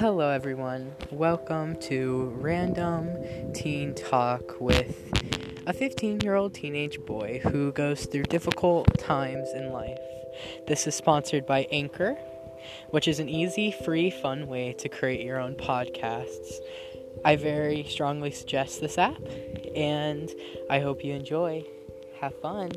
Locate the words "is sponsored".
10.86-11.44